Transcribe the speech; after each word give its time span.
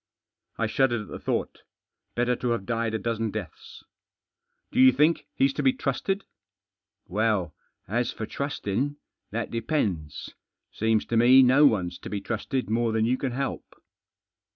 I 0.57 0.65
shuddered 0.65 1.01
at 1.01 1.07
the 1.09 1.19
thought 1.19 1.61
Better 2.15 2.35
to 2.35 2.49
have 2.49 2.65
died 2.65 2.95
a 2.95 2.97
dozen 2.97 3.29
deaths." 3.29 3.83
Do 4.71 4.79
you 4.79 4.91
think 4.91 5.27
he's 5.35 5.53
to 5.53 5.61
be 5.61 5.73
trusted? 5.73 6.21
M" 6.21 6.27
Well— 7.15 7.53
as 7.97 8.11
for 8.11 8.25
trustin'— 8.25 8.97
that 9.31 9.51
depends. 9.51 10.33
Seems 10.71 11.05
to 11.05 11.17
me 11.17 11.43
no 11.43 11.67
one's 11.67 11.99
to 11.99 12.09
be 12.09 12.19
trusted 12.19 12.67
more 12.67 12.91
than 12.91 13.05
you 13.05 13.15
can 13.19 13.33
help." 13.33 13.75